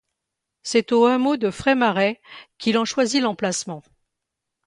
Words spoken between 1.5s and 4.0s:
Frais-Marais qu'il en choisit l'emplacement.